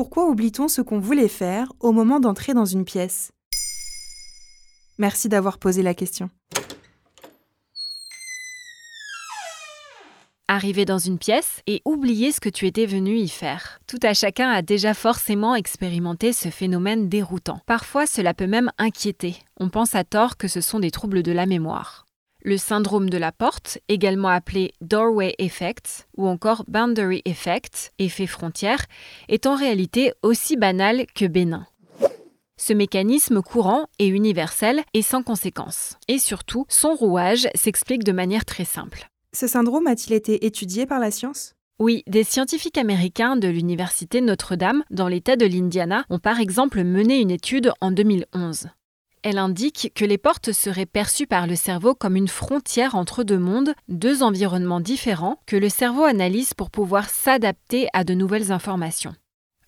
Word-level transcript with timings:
Pourquoi 0.00 0.30
oublie-t-on 0.30 0.68
ce 0.68 0.80
qu'on 0.80 0.98
voulait 0.98 1.28
faire 1.28 1.74
au 1.78 1.92
moment 1.92 2.20
d'entrer 2.20 2.54
dans 2.54 2.64
une 2.64 2.86
pièce? 2.86 3.32
Merci 4.96 5.28
d'avoir 5.28 5.58
posé 5.58 5.82
la 5.82 5.92
question. 5.92 6.30
Arriver 10.48 10.86
dans 10.86 10.96
une 10.96 11.18
pièce 11.18 11.60
et 11.66 11.82
oublier 11.84 12.32
ce 12.32 12.40
que 12.40 12.48
tu 12.48 12.66
étais 12.66 12.86
venu 12.86 13.14
y 13.18 13.28
faire. 13.28 13.78
Tout 13.86 14.00
à 14.02 14.14
chacun 14.14 14.48
a 14.48 14.62
déjà 14.62 14.94
forcément 14.94 15.54
expérimenté 15.54 16.32
ce 16.32 16.48
phénomène 16.48 17.10
déroutant. 17.10 17.60
Parfois, 17.66 18.06
cela 18.06 18.32
peut 18.32 18.46
même 18.46 18.72
inquiéter. 18.78 19.36
On 19.58 19.68
pense 19.68 19.94
à 19.94 20.04
tort 20.04 20.38
que 20.38 20.48
ce 20.48 20.62
sont 20.62 20.80
des 20.80 20.90
troubles 20.90 21.22
de 21.22 21.32
la 21.32 21.44
mémoire. 21.44 22.06
Le 22.42 22.56
syndrome 22.56 23.10
de 23.10 23.18
la 23.18 23.32
porte, 23.32 23.78
également 23.88 24.28
appelé 24.28 24.72
doorway 24.80 25.34
effect 25.38 26.08
ou 26.16 26.26
encore 26.26 26.64
boundary 26.68 27.20
effect, 27.26 27.92
effet 27.98 28.26
frontière, 28.26 28.86
est 29.28 29.46
en 29.46 29.54
réalité 29.54 30.12
aussi 30.22 30.56
banal 30.56 31.04
que 31.14 31.26
bénin. 31.26 31.66
Ce 32.56 32.72
mécanisme 32.72 33.42
courant 33.42 33.86
et 33.98 34.06
universel 34.06 34.82
est 34.94 35.02
sans 35.02 35.22
conséquence. 35.22 35.98
Et 36.08 36.18
surtout, 36.18 36.64
son 36.68 36.94
rouage 36.94 37.48
s'explique 37.54 38.04
de 38.04 38.12
manière 38.12 38.44
très 38.44 38.64
simple. 38.64 39.08
Ce 39.34 39.46
syndrome 39.46 39.86
a-t-il 39.86 40.14
été 40.14 40.46
étudié 40.46 40.86
par 40.86 40.98
la 40.98 41.10
science? 41.10 41.54
Oui, 41.78 42.02
des 42.06 42.24
scientifiques 42.24 42.78
américains 42.78 43.36
de 43.36 43.48
l'Université 43.48 44.20
Notre-Dame, 44.20 44.82
dans 44.90 45.08
l'État 45.08 45.36
de 45.36 45.46
l'Indiana, 45.46 46.04
ont 46.10 46.18
par 46.18 46.40
exemple 46.40 46.84
mené 46.84 47.20
une 47.20 47.30
étude 47.30 47.72
en 47.80 47.90
2011. 47.90 48.68
Elle 49.22 49.36
indique 49.36 49.92
que 49.94 50.06
les 50.06 50.16
portes 50.16 50.52
seraient 50.52 50.86
perçues 50.86 51.26
par 51.26 51.46
le 51.46 51.54
cerveau 51.54 51.94
comme 51.94 52.16
une 52.16 52.28
frontière 52.28 52.94
entre 52.94 53.22
deux 53.22 53.38
mondes, 53.38 53.74
deux 53.88 54.22
environnements 54.22 54.80
différents, 54.80 55.42
que 55.46 55.56
le 55.56 55.68
cerveau 55.68 56.04
analyse 56.04 56.54
pour 56.54 56.70
pouvoir 56.70 57.10
s'adapter 57.10 57.88
à 57.92 58.04
de 58.04 58.14
nouvelles 58.14 58.50
informations. 58.50 59.14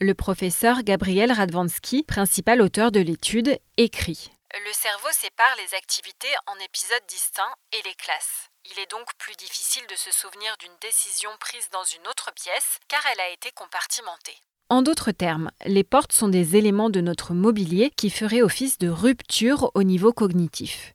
Le 0.00 0.12
professeur 0.12 0.82
Gabriel 0.82 1.32
Radvansky, 1.32 2.02
principal 2.02 2.60
auteur 2.60 2.92
de 2.92 3.00
l'étude, 3.00 3.58
écrit 3.78 4.30
Le 4.52 4.72
cerveau 4.74 5.08
sépare 5.12 5.56
les 5.56 5.74
activités 5.76 6.34
en 6.46 6.54
épisodes 6.62 7.06
distincts 7.08 7.54
et 7.72 7.82
les 7.88 7.94
classes. 7.94 8.50
Il 8.70 8.78
est 8.78 8.90
donc 8.90 9.08
plus 9.16 9.34
difficile 9.36 9.86
de 9.88 9.96
se 9.96 10.12
souvenir 10.12 10.54
d'une 10.60 10.76
décision 10.82 11.30
prise 11.40 11.70
dans 11.72 11.84
une 11.84 12.06
autre 12.06 12.30
pièce 12.34 12.78
car 12.86 13.00
elle 13.10 13.20
a 13.20 13.30
été 13.30 13.50
compartimentée. 13.52 14.36
En 14.70 14.82
d'autres 14.82 15.12
termes, 15.12 15.50
les 15.64 15.82
portes 15.82 16.12
sont 16.12 16.28
des 16.28 16.56
éléments 16.56 16.90
de 16.90 17.00
notre 17.00 17.32
mobilier 17.32 17.90
qui 17.96 18.10
feraient 18.10 18.42
office 18.42 18.76
de 18.76 18.88
rupture 18.88 19.70
au 19.74 19.82
niveau 19.82 20.12
cognitif. 20.12 20.92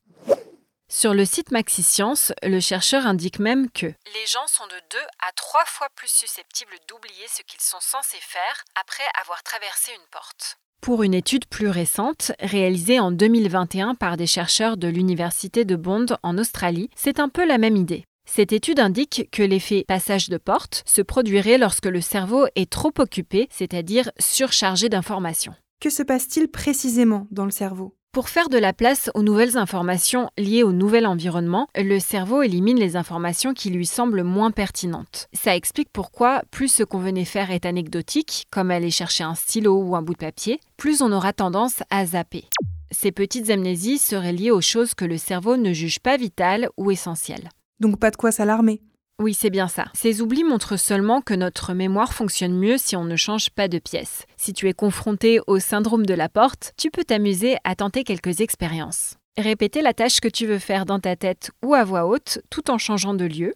Sur 0.88 1.16
le 1.16 1.25
site 1.25 1.49
MaxiScience, 1.49 2.33
le 2.44 2.59
chercheur 2.59 3.07
indique 3.07 3.39
même 3.39 3.71
que 3.71 3.88
les 3.88 4.27
gens 4.27 4.45
sont 4.45 4.67
de 4.67 4.79
2 4.91 4.97
à 5.27 5.31
3 5.35 5.66
fois 5.66 5.88
plus 5.95 6.11
susceptibles 6.11 6.77
d'oublier 6.88 7.25
ce 7.27 7.41
qu'ils 7.41 7.61
sont 7.61 7.79
censés 7.79 8.21
faire 8.21 8.63
après 8.79 9.03
avoir 9.19 9.41
traversé 9.41 9.91
une 9.91 10.07
porte. 10.11 10.57
Pour 10.81 11.01
une 11.01 11.16
étude 11.16 11.47
plus 11.47 11.69
récente, 11.69 12.31
réalisée 12.39 12.99
en 12.99 13.09
2021 13.09 13.95
par 13.95 14.17
des 14.17 14.27
chercheurs 14.27 14.77
de 14.77 14.88
l'Université 14.88 15.66
de 15.66 15.75
Bond 15.75 16.05
en 16.21 16.38
Australie, 16.38 16.91
c'est 16.95 17.19
un 17.19 17.29
peu 17.29 17.44
la 17.44 17.57
même 17.57 17.77
idée. 17.77 18.05
Cette 18.25 18.52
étude 18.52 18.79
indique 18.79 19.29
que 19.31 19.43
l'effet 19.43 19.85
passage 19.88 20.29
de 20.29 20.38
porte 20.38 20.83
se 20.85 21.02
produirait 21.02 21.57
lorsque 21.57 21.85
le 21.85 22.02
cerveau 22.02 22.45
est 22.55 22.69
trop 22.69 22.91
occupé, 22.97 23.47
c'est-à-dire 23.52 24.11
surchargé 24.17 24.89
d'informations. 24.89 25.53
Que 25.79 25.89
se 25.89 26.02
passe-t-il 26.02 26.47
précisément 26.47 27.27
dans 27.29 27.45
le 27.45 27.51
cerveau? 27.51 27.95
Pour 28.13 28.29
faire 28.29 28.49
de 28.49 28.57
la 28.59 28.73
place 28.73 29.09
aux 29.16 29.23
nouvelles 29.23 29.57
informations 29.57 30.29
liées 30.38 30.63
au 30.63 30.71
nouvel 30.71 31.07
environnement, 31.07 31.67
le 31.75 31.99
cerveau 31.99 32.44
élimine 32.44 32.79
les 32.79 32.95
informations 32.95 33.53
qui 33.53 33.71
lui 33.71 33.88
semblent 33.88 34.23
moins 34.23 34.51
pertinentes. 34.51 35.27
Ça 35.33 35.55
explique 35.55 35.89
pourquoi 35.91 36.44
plus 36.51 36.67
ce 36.67 36.83
qu'on 36.83 36.99
venait 36.99 37.25
faire 37.25 37.49
est 37.49 37.66
anecdotique, 37.66 38.45
comme 38.51 38.71
aller 38.71 38.91
chercher 38.91 39.23
un 39.23 39.35
stylo 39.35 39.75
ou 39.81 39.95
un 39.95 40.03
bout 40.03 40.13
de 40.13 40.19
papier, 40.19 40.59
plus 40.77 41.01
on 41.01 41.11
aura 41.11 41.33
tendance 41.33 41.81
à 41.89 42.05
zapper. 42.05 42.45
Ces 42.91 43.12
petites 43.12 43.50
amnésies 43.50 43.97
seraient 43.97 44.31
liées 44.31 44.51
aux 44.51 44.62
choses 44.62 44.94
que 44.94 45.06
le 45.06 45.17
cerveau 45.17 45.57
ne 45.57 45.73
juge 45.73 46.00
pas 46.00 46.17
vitales 46.17 46.69
ou 46.78 46.91
essentielles. 46.91 47.50
Donc 47.83 47.99
pas 47.99 48.11
de 48.11 48.16
quoi 48.16 48.31
s'alarmer. 48.31 48.79
Oui, 49.19 49.33
c'est 49.33 49.49
bien 49.49 49.67
ça. 49.67 49.88
Ces 49.94 50.21
oublis 50.21 50.45
montrent 50.45 50.79
seulement 50.79 51.19
que 51.19 51.33
notre 51.33 51.73
mémoire 51.73 52.13
fonctionne 52.13 52.57
mieux 52.57 52.77
si 52.77 52.95
on 52.95 53.03
ne 53.03 53.17
change 53.17 53.49
pas 53.49 53.67
de 53.67 53.77
pièce. 53.77 54.25
Si 54.38 54.53
tu 54.53 54.69
es 54.69 54.73
confronté 54.73 55.41
au 55.47 55.59
syndrome 55.59 56.05
de 56.05 56.13
la 56.13 56.29
porte, 56.29 56.71
tu 56.77 56.91
peux 56.91 57.03
t'amuser 57.03 57.57
à 57.66 57.75
tenter 57.75 58.05
quelques 58.05 58.39
expériences. 58.39 59.17
Répéter 59.38 59.81
la 59.81 59.94
tâche 59.94 60.21
que 60.21 60.29
tu 60.29 60.45
veux 60.45 60.59
faire 60.59 60.85
dans 60.85 61.01
ta 61.01 61.17
tête 61.17 61.51
ou 61.61 61.73
à 61.73 61.83
voix 61.83 62.05
haute 62.05 62.39
tout 62.49 62.71
en 62.71 62.77
changeant 62.77 63.16
de 63.16 63.25
lieu. 63.25 63.51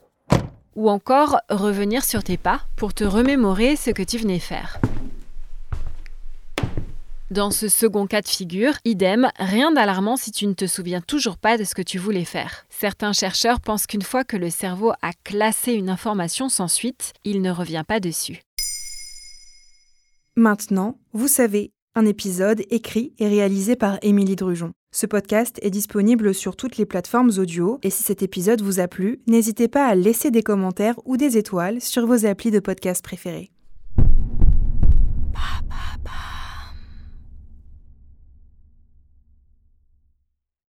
Ou 0.76 0.90
encore 0.90 1.40
revenir 1.50 2.04
sur 2.04 2.22
tes 2.22 2.38
pas 2.38 2.64
pour 2.76 2.94
te 2.94 3.06
remémorer 3.06 3.78
ce 3.78 3.92
que 3.92 4.04
tu 4.04 4.18
venais 4.18 4.40
faire. 4.40 4.78
Dans 7.30 7.52
ce 7.52 7.68
second 7.68 8.08
cas 8.08 8.22
de 8.22 8.28
figure, 8.28 8.76
idem, 8.86 9.28
rien 9.38 9.74
d'alarmant 9.74 10.16
si 10.16 10.32
tu 10.32 10.48
ne 10.48 10.54
te 10.54 10.66
souviens 10.66 11.02
toujours 11.02 11.38
pas 11.38 11.58
de 11.58 11.66
ce 11.66 11.76
que 11.76 11.82
tu 11.82 11.98
voulais 11.98 12.24
faire. 12.24 12.66
Certains 12.70 13.12
chercheurs 13.12 13.60
pensent 13.60 13.86
qu'une 13.86 14.02
fois 14.02 14.24
que 14.24 14.38
le 14.38 14.50
cerveau 14.50 14.94
a 15.02 15.12
classé 15.26 15.74
une 15.74 15.90
information 15.90 16.48
sans 16.48 16.70
suite, 16.70 17.12
il 17.26 17.42
ne 17.42 17.52
revient 17.52 17.84
pas 17.86 18.00
dessus. 18.00 18.40
Maintenant, 20.38 21.00
vous 21.12 21.28
savez, 21.28 21.72
un 21.96 22.06
épisode 22.06 22.62
écrit 22.70 23.14
et 23.20 23.28
réalisé 23.28 23.76
par 23.76 24.00
Émilie 24.04 24.38
Drujon. 24.38 24.72
Ce 24.96 25.06
podcast 25.06 25.60
est 25.62 25.70
disponible 25.70 26.34
sur 26.34 26.56
toutes 26.56 26.78
les 26.78 26.86
plateformes 26.86 27.32
audio 27.38 27.78
et 27.84 27.90
si 27.90 28.04
cet 28.04 28.24
épisode 28.24 28.62
vous 28.62 28.80
a 28.80 28.88
plu, 28.88 29.20
n'hésitez 29.28 29.68
pas 29.68 29.86
à 29.86 29.96
laisser 29.96 30.32
des 30.32 30.44
commentaires 30.44 30.98
ou 31.04 31.18
des 31.18 31.38
étoiles 31.38 31.82
sur 31.82 32.08
vos 32.08 32.26
applis 32.26 32.52
de 32.52 32.62
podcast 32.62 33.04
préférés. 33.04 33.52